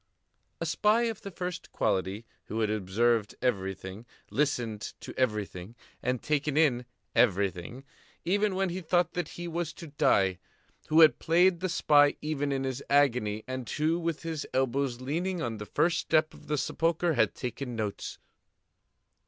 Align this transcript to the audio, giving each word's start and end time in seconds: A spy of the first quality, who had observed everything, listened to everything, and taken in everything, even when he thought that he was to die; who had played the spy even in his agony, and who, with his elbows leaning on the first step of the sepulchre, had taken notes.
A 0.59 0.65
spy 0.65 1.03
of 1.03 1.21
the 1.21 1.29
first 1.29 1.71
quality, 1.71 2.25
who 2.45 2.61
had 2.61 2.71
observed 2.71 3.35
everything, 3.39 4.07
listened 4.31 4.93
to 4.99 5.13
everything, 5.15 5.75
and 6.01 6.23
taken 6.23 6.57
in 6.57 6.85
everything, 7.13 7.83
even 8.25 8.55
when 8.55 8.69
he 8.69 8.81
thought 8.81 9.13
that 9.13 9.27
he 9.37 9.47
was 9.47 9.71
to 9.73 9.85
die; 10.01 10.39
who 10.87 11.01
had 11.01 11.19
played 11.19 11.59
the 11.59 11.69
spy 11.69 12.15
even 12.19 12.51
in 12.51 12.63
his 12.63 12.81
agony, 12.89 13.43
and 13.47 13.69
who, 13.69 13.99
with 13.99 14.23
his 14.23 14.43
elbows 14.55 15.01
leaning 15.01 15.39
on 15.39 15.59
the 15.59 15.67
first 15.67 15.99
step 15.99 16.33
of 16.33 16.47
the 16.47 16.57
sepulchre, 16.57 17.13
had 17.13 17.35
taken 17.35 17.75
notes. 17.75 18.17